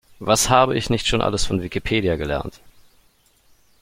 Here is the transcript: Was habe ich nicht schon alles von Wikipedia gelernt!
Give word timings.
Was 0.17 0.49
habe 0.49 0.75
ich 0.75 0.89
nicht 0.89 1.05
schon 1.05 1.21
alles 1.21 1.45
von 1.45 1.61
Wikipedia 1.61 2.15
gelernt! 2.15 2.59